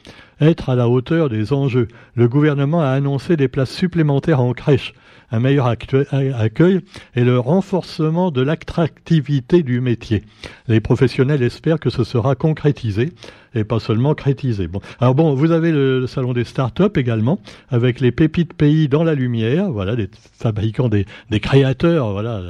être 0.43 0.69
à 0.69 0.75
la 0.75 0.87
hauteur 0.87 1.29
des 1.29 1.53
enjeux. 1.53 1.87
Le 2.15 2.27
gouvernement 2.27 2.81
a 2.81 2.89
annoncé 2.89 3.37
des 3.37 3.47
places 3.47 3.71
supplémentaires 3.71 4.41
en 4.41 4.53
crèche, 4.53 4.93
un 5.31 5.39
meilleur 5.39 5.67
accueil 5.67 6.79
et 7.15 7.23
le 7.23 7.39
renforcement 7.39 8.31
de 8.31 8.41
l'attractivité 8.41 9.63
du 9.63 9.81
métier. 9.81 10.23
Les 10.67 10.79
professionnels 10.79 11.41
espèrent 11.41 11.79
que 11.79 11.89
ce 11.89 12.03
sera 12.03 12.35
concrétisé 12.35 13.13
et 13.55 13.63
pas 13.63 13.79
seulement 13.79 14.15
crétisé. 14.15 14.67
Bon, 14.67 14.81
alors 14.99 15.15
bon, 15.15 15.33
vous 15.33 15.51
avez 15.51 15.71
le, 15.71 16.05
salon 16.07 16.33
des 16.33 16.43
startups 16.43 16.83
également, 16.95 17.39
avec 17.69 17.99
les 17.99 18.11
pépites 18.11 18.53
pays 18.53 18.87
dans 18.87 19.03
la 19.03 19.15
lumière, 19.15 19.71
voilà, 19.71 19.95
des 19.95 20.09
fabricants, 20.33 20.89
des, 20.89 21.05
des 21.29 21.39
créateurs, 21.39 22.11
voilà 22.11 22.41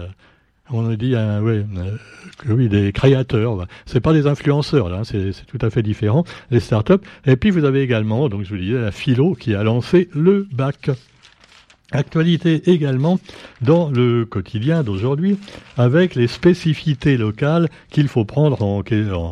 on 0.72 0.90
a 0.90 0.96
dit 0.96 1.16
euh, 1.16 1.42
euh, 1.42 1.98
oui, 2.48 2.70
des 2.70 2.92
créateurs. 2.92 3.68
C'est 3.86 4.00
pas 4.00 4.14
des 4.14 4.28
influenceurs, 4.28 4.90
là, 4.90 5.00
hein, 5.00 5.04
c'est 5.04 5.46
tout 5.46 5.60
à 5.62 5.70
fait 5.70 5.84
différent, 5.84 6.24
les 6.52 6.60
startups. 6.60 6.94
Et 7.26 7.36
puis 7.36 7.50
vous 7.50 7.66
avez 7.66 7.82
également, 7.82 8.30
donc 8.30 8.44
je 8.44 8.50
vous 8.50 8.58
disais, 8.58 8.80
la 8.80 8.92
philo 8.92 9.36
qui 9.36 9.56
a 9.56 9.64
lancé 9.64 10.10
le 10.14 10.48
bac. 10.52 10.90
Actualité 11.94 12.72
également 12.72 13.20
dans 13.62 13.90
le 13.90 14.26
quotidien 14.26 14.82
d'aujourd'hui 14.82 15.38
avec 15.78 16.16
les 16.16 16.28
spécificités 16.28 17.18
locales 17.18 17.70
qu'il 17.92 18.08
faut 18.08 18.26
prendre 18.26 18.64
en, 18.64 18.84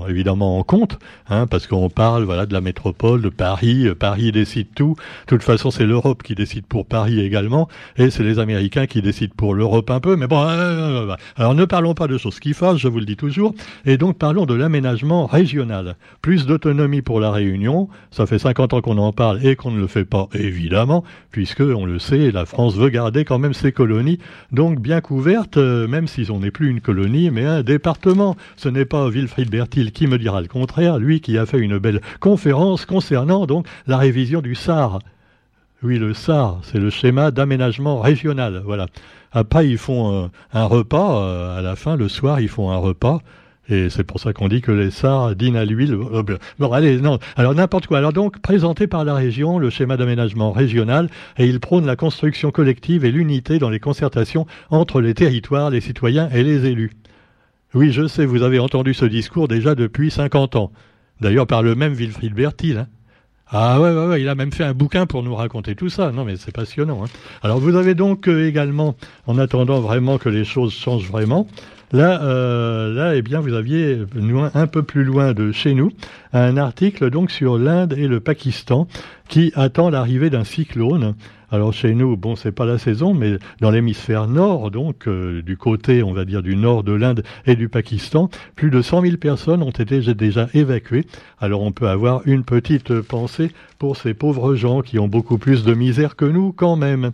évidemment 0.07 0.59
en 0.59 0.63
compte, 0.63 0.99
hein, 1.27 1.47
parce 1.47 1.65
qu'on 1.65 1.89
parle 1.89 2.23
voilà 2.23 2.45
de 2.45 2.53
la 2.53 2.61
métropole 2.61 3.21
de 3.21 3.29
Paris, 3.29 3.87
euh, 3.87 3.95
Paris 3.95 4.31
décide 4.31 4.67
tout. 4.75 4.95
De 4.95 5.35
toute 5.35 5.43
façon, 5.43 5.71
c'est 5.71 5.85
l'Europe 5.85 6.21
qui 6.21 6.35
décide 6.35 6.65
pour 6.65 6.85
Paris 6.85 7.19
également, 7.19 7.67
et 7.97 8.11
c'est 8.11 8.23
les 8.23 8.37
Américains 8.37 8.85
qui 8.85 9.01
décident 9.01 9.33
pour 9.35 9.55
l'Europe 9.55 9.89
un 9.89 9.99
peu. 9.99 10.15
Mais 10.15 10.27
bon, 10.27 10.41
euh, 10.41 11.09
euh, 11.09 11.15
alors 11.37 11.55
ne 11.55 11.65
parlons 11.65 11.95
pas 11.95 12.07
de 12.07 12.17
choses 12.17 12.39
qui 12.39 12.53
fassent, 12.53 12.77
je 12.77 12.87
vous 12.87 12.99
le 12.99 13.05
dis 13.05 13.17
toujours, 13.17 13.55
et 13.85 13.97
donc 13.97 14.17
parlons 14.17 14.45
de 14.45 14.53
l'aménagement 14.53 15.25
régional. 15.25 15.95
Plus 16.21 16.45
d'autonomie 16.45 17.01
pour 17.01 17.19
la 17.19 17.31
Réunion, 17.31 17.89
ça 18.11 18.27
fait 18.27 18.39
50 18.39 18.73
ans 18.73 18.81
qu'on 18.81 18.99
en 18.99 19.13
parle 19.13 19.43
et 19.45 19.55
qu'on 19.55 19.71
ne 19.71 19.79
le 19.79 19.87
fait 19.87 20.05
pas 20.05 20.29
évidemment, 20.33 21.03
puisque 21.31 21.61
on 21.61 21.85
le 21.85 21.97
sait, 21.97 22.31
la 22.31 22.45
France 22.51 22.75
veut 22.75 22.89
garder 22.89 23.23
quand 23.23 23.39
même 23.39 23.53
ses 23.53 23.71
colonies, 23.71 24.19
donc 24.51 24.81
bien 24.81 24.99
couvertes, 24.99 25.55
euh, 25.55 25.87
même 25.87 26.07
si 26.07 26.29
on 26.29 26.39
n'est 26.41 26.51
plus 26.51 26.69
une 26.69 26.81
colonie, 26.81 27.31
mais 27.31 27.45
un 27.45 27.63
département. 27.63 28.35
Ce 28.57 28.67
n'est 28.67 28.83
pas 28.83 29.07
Wilfried 29.07 29.49
Bertil 29.49 29.93
qui 29.93 30.05
me 30.05 30.17
dira 30.17 30.41
le 30.41 30.49
contraire, 30.49 30.99
lui 30.99 31.21
qui 31.21 31.37
a 31.37 31.45
fait 31.45 31.59
une 31.59 31.77
belle 31.77 32.01
conférence 32.19 32.85
concernant 32.85 33.45
donc 33.45 33.67
la 33.87 33.97
révision 33.97 34.41
du 34.41 34.53
SAR 34.53 34.99
Oui, 35.81 35.97
le 35.97 36.13
SAR, 36.13 36.59
c'est 36.63 36.79
le 36.79 36.89
schéma 36.89 37.31
d'aménagement 37.31 38.01
régional. 38.01 38.61
Voilà. 38.65 38.87
Après, 39.31 39.69
ils 39.69 39.77
font 39.77 40.29
un 40.51 40.65
repas. 40.65 41.57
à 41.57 41.61
la 41.61 41.77
fin, 41.77 41.95
le 41.95 42.09
soir, 42.09 42.41
ils 42.41 42.49
font 42.49 42.69
un 42.69 42.77
repas. 42.77 43.21
Et 43.69 43.89
c'est 43.89 44.03
pour 44.03 44.19
ça 44.19 44.33
qu'on 44.33 44.47
dit 44.47 44.61
que 44.61 44.71
les 44.71 44.91
SAR 44.91 45.35
dînent 45.35 45.55
à 45.55 45.65
l'huile. 45.65 45.95
Bon, 46.59 46.71
allez, 46.71 46.99
non. 46.99 47.19
Alors, 47.35 47.53
n'importe 47.53 47.87
quoi. 47.87 47.99
Alors, 47.99 48.11
donc, 48.11 48.39
présenté 48.39 48.87
par 48.87 49.05
la 49.05 49.13
région, 49.13 49.59
le 49.59 49.69
schéma 49.69 49.97
d'aménagement 49.97 50.51
régional, 50.51 51.09
et 51.37 51.45
il 51.45 51.59
prône 51.59 51.85
la 51.85 51.95
construction 51.95 52.51
collective 52.51 53.05
et 53.05 53.11
l'unité 53.11 53.59
dans 53.59 53.69
les 53.69 53.79
concertations 53.79 54.47
entre 54.71 54.99
les 54.99 55.13
territoires, 55.13 55.69
les 55.69 55.81
citoyens 55.81 56.29
et 56.33 56.43
les 56.43 56.65
élus. 56.65 56.91
Oui, 57.73 57.91
je 57.91 58.07
sais, 58.07 58.25
vous 58.25 58.43
avez 58.43 58.59
entendu 58.59 58.93
ce 58.93 59.05
discours 59.05 59.47
déjà 59.47 59.75
depuis 59.75 60.11
50 60.11 60.55
ans. 60.55 60.71
D'ailleurs, 61.21 61.47
par 61.47 61.61
le 61.61 61.75
même 61.75 61.93
Wilfried 61.93 62.33
Bertil. 62.33 62.79
Hein. 62.79 62.87
Ah 63.53 63.79
ouais, 63.79 63.91
ouais, 63.91 64.07
ouais, 64.07 64.21
il 64.21 64.29
a 64.29 64.35
même 64.35 64.51
fait 64.51 64.63
un 64.63 64.73
bouquin 64.73 65.05
pour 65.05 65.23
nous 65.23 65.35
raconter 65.35 65.75
tout 65.75 65.89
ça. 65.89 66.11
Non, 66.11 66.25
mais 66.25 66.35
c'est 66.35 66.53
passionnant. 66.53 67.03
Hein. 67.03 67.07
Alors, 67.43 67.59
vous 67.59 67.75
avez 67.75 67.95
donc 67.95 68.27
euh, 68.27 68.47
également, 68.47 68.95
en 69.27 69.37
attendant 69.37 69.81
vraiment 69.81 70.17
que 70.17 70.29
les 70.29 70.45
choses 70.45 70.73
changent 70.73 71.07
vraiment, 71.07 71.47
Là, 71.91 72.21
euh, 72.23 72.93
là, 72.93 73.15
eh 73.15 73.21
bien, 73.21 73.41
vous 73.41 73.53
aviez 73.53 73.99
un 74.53 74.67
peu 74.67 74.83
plus 74.83 75.03
loin 75.03 75.33
de 75.33 75.51
chez 75.51 75.73
nous 75.73 75.91
un 76.31 76.55
article 76.55 77.09
donc 77.09 77.31
sur 77.31 77.57
l'Inde 77.57 77.93
et 77.97 78.07
le 78.07 78.21
Pakistan 78.21 78.87
qui 79.27 79.51
attend 79.55 79.89
l'arrivée 79.89 80.29
d'un 80.29 80.45
cyclone. 80.45 81.15
Alors 81.53 81.73
chez 81.73 81.93
nous, 81.93 82.15
bon, 82.15 82.37
c'est 82.37 82.53
pas 82.53 82.65
la 82.65 82.77
saison, 82.77 83.13
mais 83.13 83.33
dans 83.59 83.71
l'hémisphère 83.71 84.29
nord, 84.29 84.71
donc 84.71 85.05
euh, 85.05 85.41
du 85.41 85.57
côté, 85.57 86.01
on 86.01 86.13
va 86.13 86.23
dire, 86.23 86.41
du 86.41 86.55
nord 86.55 86.83
de 86.83 86.93
l'Inde 86.93 87.23
et 87.45 87.57
du 87.57 87.67
Pakistan, 87.67 88.29
plus 88.55 88.69
de 88.69 88.81
100 88.81 89.01
000 89.01 89.17
personnes 89.17 89.61
ont 89.61 89.71
été 89.71 89.99
déjà 90.13 90.47
évacuées. 90.53 91.05
Alors 91.41 91.61
on 91.61 91.73
peut 91.73 91.89
avoir 91.89 92.21
une 92.25 92.45
petite 92.45 93.01
pensée 93.01 93.51
pour 93.79 93.97
ces 93.97 94.13
pauvres 94.13 94.55
gens 94.55 94.81
qui 94.81 94.97
ont 94.97 95.09
beaucoup 95.09 95.37
plus 95.37 95.65
de 95.65 95.73
misère 95.73 96.15
que 96.15 96.23
nous 96.23 96.53
quand 96.53 96.77
même. 96.77 97.11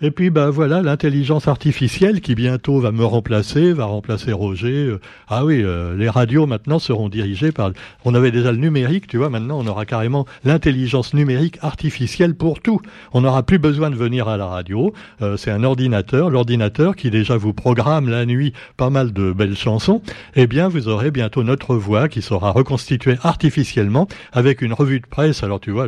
Et 0.00 0.10
puis 0.10 0.30
ben 0.30 0.50
voilà 0.50 0.82
l'intelligence 0.82 1.46
artificielle 1.46 2.20
qui 2.20 2.34
bientôt 2.34 2.80
va 2.80 2.90
me 2.90 3.04
remplacer, 3.04 3.72
va 3.72 3.84
remplacer 3.84 4.32
Roger. 4.32 4.86
Euh, 4.86 5.00
ah 5.28 5.44
oui, 5.44 5.62
euh, 5.62 5.96
les 5.96 6.08
radios 6.08 6.46
maintenant 6.46 6.80
seront 6.80 7.08
dirigées 7.08 7.52
par. 7.52 7.70
On 8.04 8.12
avait 8.12 8.32
déjà 8.32 8.50
le 8.50 8.58
numérique, 8.58 9.06
tu 9.06 9.18
vois. 9.18 9.30
Maintenant, 9.30 9.60
on 9.60 9.66
aura 9.68 9.86
carrément 9.86 10.26
l'intelligence 10.44 11.14
numérique 11.14 11.58
artificielle 11.62 12.34
pour 12.34 12.60
tout. 12.60 12.80
On 13.12 13.20
n'aura 13.20 13.44
plus 13.44 13.60
besoin 13.60 13.88
de 13.88 13.94
venir 13.94 14.26
à 14.26 14.36
la 14.36 14.46
radio. 14.46 14.92
Euh, 15.22 15.36
c'est 15.36 15.52
un 15.52 15.62
ordinateur, 15.62 16.28
l'ordinateur 16.28 16.96
qui 16.96 17.10
déjà 17.10 17.36
vous 17.36 17.52
programme 17.52 18.08
la 18.08 18.26
nuit 18.26 18.52
pas 18.76 18.90
mal 18.90 19.12
de 19.12 19.32
belles 19.32 19.56
chansons. 19.56 20.02
Eh 20.34 20.48
bien, 20.48 20.66
vous 20.66 20.88
aurez 20.88 21.12
bientôt 21.12 21.44
notre 21.44 21.76
voix 21.76 22.08
qui 22.08 22.20
sera 22.20 22.50
reconstituée 22.50 23.16
artificiellement 23.22 24.08
avec 24.32 24.60
une 24.60 24.72
revue 24.72 24.98
de 24.98 25.06
presse. 25.06 25.44
Alors 25.44 25.60
tu 25.60 25.70
vois, 25.70 25.86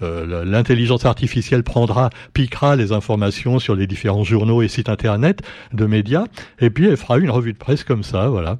l'intelligence 0.00 1.04
artificielle 1.04 1.64
prendra, 1.64 2.10
piquera 2.34 2.76
les 2.76 2.92
informations 2.92 3.57
sur 3.58 3.74
les 3.74 3.86
différents 3.86 4.24
journaux 4.24 4.62
et 4.62 4.68
sites 4.68 4.88
internet 4.88 5.42
de 5.72 5.86
médias, 5.86 6.24
et 6.60 6.70
puis 6.70 6.86
elle 6.86 6.96
fera 6.96 7.18
une 7.18 7.30
revue 7.30 7.52
de 7.52 7.58
presse 7.58 7.84
comme 7.84 8.02
ça, 8.02 8.28
voilà. 8.28 8.58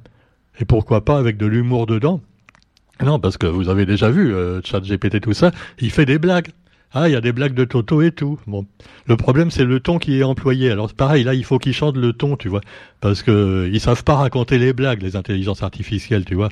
Et 0.59 0.65
pourquoi 0.65 1.05
pas 1.05 1.17
avec 1.17 1.37
de 1.37 1.45
l'humour 1.45 1.85
dedans 1.85 2.21
Non, 3.03 3.19
parce 3.19 3.37
que 3.37 3.47
vous 3.47 3.69
avez 3.69 3.85
déjà 3.85 4.09
vu, 4.09 4.33
euh, 4.33 4.61
Chat 4.63 4.81
GPT, 4.81 5.21
tout 5.21 5.33
ça, 5.33 5.51
il 5.79 5.91
fait 5.91 6.05
des 6.05 6.19
blagues. 6.19 6.49
Ah, 6.91 7.07
il 7.07 7.11
y 7.11 7.15
a 7.15 7.21
des 7.21 7.31
blagues 7.31 7.53
de 7.53 7.65
Toto 7.65 8.01
et 8.01 8.11
tout. 8.11 8.39
Bon, 8.47 8.65
le 9.05 9.15
problème 9.15 9.51
c'est 9.51 9.63
le 9.63 9.79
ton 9.79 9.99
qui 9.99 10.19
est 10.19 10.23
employé. 10.23 10.71
Alors 10.71 10.91
pareil, 10.91 11.23
là 11.23 11.35
il 11.35 11.45
faut 11.45 11.59
qu'ils 11.59 11.73
chantent 11.73 11.97
le 11.97 12.13
ton, 12.13 12.35
tu 12.35 12.49
vois, 12.49 12.61
parce 12.99 13.21
que 13.21 13.69
ils 13.71 13.79
savent 13.79 14.03
pas 14.03 14.15
raconter 14.15 14.57
les 14.57 14.73
blagues, 14.73 15.03
les 15.03 15.15
intelligences 15.15 15.61
artificielles, 15.61 16.25
tu 16.25 16.33
vois 16.33 16.49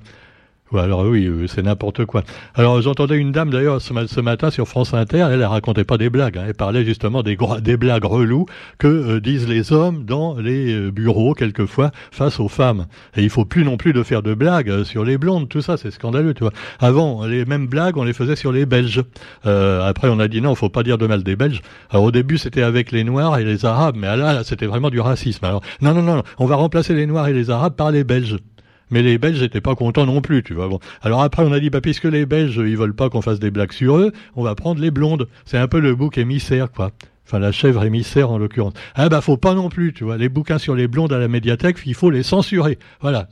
alors 0.75 1.05
oui, 1.05 1.25
euh, 1.25 1.47
c'est 1.47 1.61
n'importe 1.61 2.05
quoi. 2.05 2.23
Alors 2.53 2.81
j'entendais 2.81 3.17
une 3.17 3.31
dame 3.31 3.49
d'ailleurs 3.49 3.81
ce, 3.81 4.19
matin 4.19 4.49
sur 4.49 4.67
France 4.67 4.93
Inter, 4.93 5.27
elle, 5.29 5.39
elle 5.39 5.45
racontait 5.45 5.85
pas 5.85 5.97
des 5.97 6.09
blagues, 6.09 6.37
hein. 6.37 6.43
elle 6.47 6.55
parlait 6.55 6.83
justement 6.83 7.23
des, 7.23 7.37
des 7.61 7.77
blagues 7.77 8.03
relous 8.03 8.45
que 8.77 8.87
euh, 8.87 9.21
disent 9.21 9.47
les 9.47 9.71
hommes 9.71 10.03
dans 10.03 10.37
les 10.37 10.73
euh, 10.73 10.91
bureaux 10.91 11.33
quelquefois 11.33 11.91
face 12.11 12.39
aux 12.41 12.49
femmes. 12.49 12.87
Et 13.15 13.23
il 13.23 13.29
faut 13.29 13.45
plus 13.45 13.63
non 13.63 13.77
plus 13.77 13.93
de 13.93 14.03
faire 14.03 14.21
de 14.21 14.33
blagues 14.33 14.83
sur 14.83 15.05
les 15.05 15.17
blondes, 15.17 15.47
tout 15.47 15.61
ça, 15.61 15.77
c'est 15.77 15.91
scandaleux, 15.91 16.33
tu 16.33 16.43
vois. 16.43 16.53
Avant, 16.79 17.25
les 17.25 17.45
mêmes 17.45 17.67
blagues, 17.67 17.95
on 17.97 18.03
les 18.03 18.13
faisait 18.13 18.35
sur 18.35 18.51
les 18.51 18.65
Belges. 18.65 19.03
après, 19.43 20.09
on 20.09 20.19
a 20.19 20.27
dit 20.27 20.41
non, 20.41 20.53
faut 20.55 20.69
pas 20.69 20.83
dire 20.83 20.97
de 20.97 21.07
mal 21.07 21.23
des 21.23 21.35
Belges. 21.35 21.61
Alors 21.91 22.05
au 22.05 22.11
début, 22.11 22.37
c'était 22.37 22.61
avec 22.61 22.91
les 22.91 23.03
Noirs 23.03 23.37
et 23.39 23.45
les 23.45 23.65
Arabes, 23.65 23.95
mais 23.97 24.07
là, 24.07 24.33
là 24.33 24.43
c'était 24.43 24.65
vraiment 24.65 24.89
du 24.89 24.99
racisme. 24.99 25.45
Alors 25.45 25.61
non, 25.81 25.93
non, 25.93 26.01
non, 26.01 26.23
on 26.39 26.45
va 26.45 26.55
remplacer 26.55 26.93
les 26.93 27.05
Noirs 27.05 27.27
et 27.29 27.33
les 27.33 27.49
Arabes 27.49 27.75
par 27.75 27.91
les 27.91 28.03
Belges. 28.03 28.37
Mais 28.89 29.01
les 29.01 29.17
Belges 29.17 29.41
n'étaient 29.41 29.61
pas 29.61 29.75
contents 29.75 30.05
non 30.05 30.21
plus, 30.21 30.43
tu 30.43 30.53
vois. 30.53 30.69
Alors 31.01 31.21
après, 31.21 31.43
on 31.43 31.51
a 31.51 31.59
dit, 31.59 31.69
bah, 31.69 31.81
puisque 31.81 32.05
les 32.05 32.25
Belges, 32.25 32.57
ils 32.57 32.77
veulent 32.77 32.95
pas 32.95 33.09
qu'on 33.09 33.21
fasse 33.21 33.39
des 33.39 33.51
blagues 33.51 33.73
sur 33.73 33.97
eux, 33.97 34.11
on 34.35 34.43
va 34.43 34.55
prendre 34.55 34.81
les 34.81 34.91
blondes. 34.91 35.27
C'est 35.45 35.57
un 35.57 35.67
peu 35.67 35.79
le 35.79 35.95
bouc 35.95 36.17
émissaire, 36.17 36.71
quoi 36.71 36.91
enfin 37.27 37.39
la 37.39 37.51
chèvre 37.51 37.83
émissaire 37.83 38.31
en 38.31 38.37
l'occurrence. 38.37 38.73
Ah 38.95 39.09
bah 39.09 39.21
faut 39.21 39.37
pas 39.37 39.53
non 39.53 39.69
plus, 39.69 39.93
tu 39.93 40.05
vois, 40.05 40.17
les 40.17 40.29
bouquins 40.29 40.57
sur 40.57 40.75
les 40.75 40.87
blondes 40.87 41.11
à 41.11 41.19
la 41.19 41.27
médiathèque, 41.27 41.77
il 41.85 41.93
faut 41.93 42.09
les 42.09 42.23
censurer. 42.23 42.79
Voilà. 43.01 43.27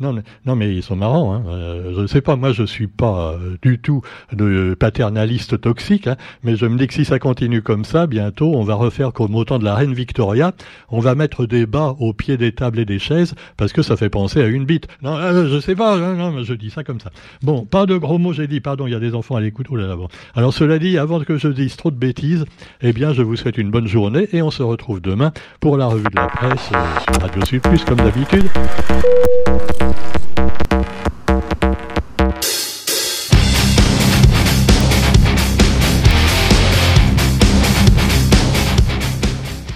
Non, 0.00 0.12
mais, 0.12 0.22
non 0.44 0.54
mais 0.54 0.74
ils 0.74 0.82
sont 0.82 0.96
marrants. 0.96 1.34
Hein. 1.34 1.44
Euh, 1.48 1.94
je 1.94 2.00
ne 2.02 2.06
sais 2.06 2.20
pas, 2.20 2.36
moi 2.36 2.52
je 2.52 2.64
suis 2.64 2.86
pas 2.86 3.32
euh, 3.32 3.56
du 3.62 3.78
tout 3.78 4.02
de 4.32 4.76
paternaliste 4.78 5.60
toxique, 5.60 6.06
hein, 6.06 6.16
mais 6.42 6.56
je 6.56 6.66
me 6.66 6.78
dis 6.78 6.86
que 6.86 6.94
si 6.94 7.04
ça 7.04 7.18
continue 7.18 7.62
comme 7.62 7.84
ça, 7.84 8.06
bientôt 8.06 8.52
on 8.54 8.62
va 8.62 8.74
refaire 8.74 9.12
comme 9.12 9.34
au 9.34 9.44
temps 9.44 9.58
de 9.58 9.64
la 9.64 9.74
reine 9.74 9.94
Victoria, 9.94 10.52
on 10.90 11.00
va 11.00 11.14
mettre 11.14 11.46
des 11.46 11.66
bas 11.66 11.96
au 11.98 12.12
pied 12.12 12.36
des 12.36 12.52
tables 12.52 12.78
et 12.78 12.84
des 12.84 12.98
chaises 12.98 13.34
parce 13.56 13.72
que 13.72 13.82
ça 13.82 13.96
fait 13.96 14.10
penser 14.10 14.42
à 14.42 14.46
une 14.46 14.66
bite. 14.66 14.88
Non, 15.02 15.16
euh, 15.16 15.48
je 15.48 15.58
sais 15.58 15.74
pas, 15.74 15.96
non, 15.96 16.14
non, 16.14 16.32
mais 16.32 16.44
je 16.44 16.54
dis 16.54 16.70
ça 16.70 16.84
comme 16.84 17.00
ça. 17.00 17.10
Bon, 17.42 17.64
pas 17.64 17.86
de 17.86 17.96
gros 17.96 18.18
mots, 18.18 18.34
j'ai 18.34 18.46
dit, 18.46 18.60
pardon, 18.60 18.86
il 18.86 18.92
y 18.92 18.96
a 18.96 19.00
des 19.00 19.14
enfants 19.14 19.36
à 19.36 19.40
l'écoute. 19.40 19.66
Oh 19.70 19.76
là 19.76 19.86
là, 19.86 19.96
bon. 19.96 20.08
Alors 20.34 20.52
cela 20.52 20.78
dit, 20.78 20.98
avant 20.98 21.20
que 21.20 21.38
je 21.38 21.48
dise 21.48 21.76
trop 21.76 21.90
de 21.90 21.96
bêtises, 21.96 22.44
eh 22.82 22.92
bien 22.92 23.12
je 23.12 23.22
vous 23.22 23.37
souhaite 23.38 23.58
une 23.58 23.70
bonne 23.70 23.86
journée 23.86 24.28
et 24.32 24.42
on 24.42 24.50
se 24.50 24.62
retrouve 24.62 25.00
demain 25.00 25.32
pour 25.60 25.76
la 25.76 25.86
revue 25.86 26.08
de 26.10 26.16
la 26.16 26.26
presse 26.26 26.70
euh, 26.74 27.00
sur 27.00 27.22
Radio 27.22 27.44
Sud 27.44 27.62
Plus 27.62 27.84
comme 27.84 27.98
d'habitude. 27.98 28.50